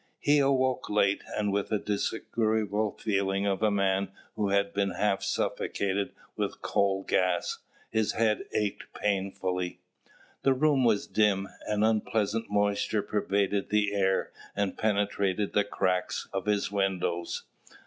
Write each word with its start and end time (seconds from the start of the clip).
He 0.17 0.39
awoke 0.39 0.89
late, 0.89 1.21
and 1.37 1.53
with 1.53 1.67
the 1.69 1.77
disagreeable 1.77 2.97
feeling 2.99 3.45
of 3.45 3.61
a 3.61 3.69
man 3.69 4.11
who 4.35 4.49
has 4.49 4.65
been 4.73 4.89
half 4.95 5.21
suffocated 5.21 6.11
with 6.35 6.63
coal 6.63 7.03
gas: 7.03 7.59
his 7.91 8.13
head 8.13 8.45
ached 8.51 8.95
painfully. 8.95 9.79
The 10.41 10.55
room 10.55 10.83
was 10.83 11.05
dim: 11.05 11.49
an 11.67 11.83
unpleasant 11.83 12.49
moisture 12.49 13.03
pervaded 13.03 13.69
the 13.69 13.93
air, 13.93 14.31
and 14.55 14.75
penetrated 14.75 15.53
the 15.53 15.63
cracks 15.65 16.27
of 16.33 16.47
his 16.47 16.71
windows. 16.71 17.43